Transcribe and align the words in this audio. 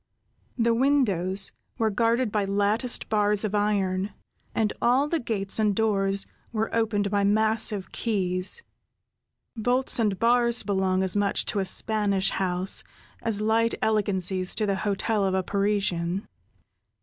The 0.57 0.73
windows 0.73 1.51
were 1.77 1.91
guarded 1.91 2.31
by 2.31 2.43
latticed 2.45 3.07
bars 3.07 3.43
of 3.43 3.53
iron, 3.53 4.15
and 4.55 4.73
all 4.81 5.07
the 5.07 5.19
gates 5.19 5.59
and 5.59 5.75
doors 5.75 6.25
were 6.51 6.73
opened 6.73 7.11
by 7.11 7.23
massive 7.23 7.91
keys. 7.91 8.63
Bolts 9.55 9.99
and 9.99 10.17
bars 10.17 10.63
belong 10.63 11.03
as 11.03 11.15
much 11.15 11.45
to 11.45 11.59
a 11.59 11.65
Spanish 11.65 12.31
house, 12.31 12.83
as 13.21 13.41
light 13.41 13.75
elegancies 13.79 14.55
to 14.55 14.65
the 14.65 14.77
hotel 14.77 15.23
of 15.23 15.35
a 15.35 15.43
Parisian. 15.43 16.27